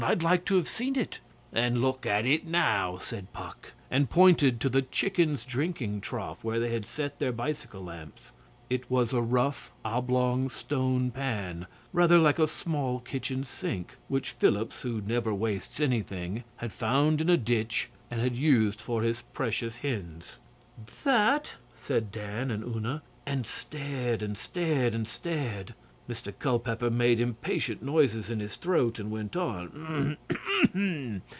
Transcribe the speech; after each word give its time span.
I'd 0.03 0.23
like 0.23 0.45
to 0.45 0.55
have 0.55 0.67
seen 0.67 0.95
it.' 0.95 1.19
'Then 1.51 1.79
look 1.79 2.07
at 2.07 2.25
it 2.25 2.47
now,' 2.47 2.97
said 2.97 3.31
Puck, 3.33 3.73
and 3.91 4.09
pointed 4.09 4.59
to 4.59 4.67
the 4.67 4.81
chickens' 4.81 5.45
drinking 5.45 6.01
trough 6.01 6.43
where 6.43 6.59
they 6.59 6.73
had 6.73 6.87
set 6.87 7.19
their 7.19 7.31
bicycle 7.31 7.83
lamps. 7.83 8.31
It 8.67 8.89
was 8.89 9.13
a 9.13 9.21
rough, 9.21 9.71
oblong 9.85 10.49
stone 10.49 11.11
pan, 11.11 11.67
rather 11.93 12.17
like 12.17 12.39
a 12.39 12.47
small 12.47 12.99
kitchen 12.99 13.43
sink, 13.43 13.95
which 14.07 14.31
Phillips, 14.31 14.81
who 14.81 15.01
never 15.05 15.35
wastes 15.35 15.79
anything, 15.79 16.45
had 16.57 16.73
found 16.73 17.21
in 17.21 17.29
a 17.29 17.37
ditch 17.37 17.91
and 18.09 18.19
had 18.19 18.35
used 18.35 18.81
for 18.81 19.03
his 19.03 19.21
precious 19.33 19.77
hens. 19.77 20.37
'That?' 21.03 21.57
said 21.75 22.11
Dan 22.11 22.49
and 22.49 22.63
Una, 22.63 23.03
and 23.27 23.45
stared, 23.45 24.23
and 24.23 24.35
stared, 24.35 24.95
and 24.95 25.07
stared. 25.07 25.75
Mr 26.09 26.33
Culpeper 26.39 26.89
made 26.89 27.21
impatient 27.21 27.81
noises 27.81 28.29
in 28.29 28.41
his 28.41 28.57
throat 28.57 28.99
and 28.99 29.09
went 29.09 29.33
on. 29.35 30.17